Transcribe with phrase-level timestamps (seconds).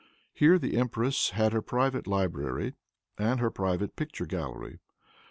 [0.33, 2.73] Here the empress had her private library
[3.19, 4.79] and her private picture gallery.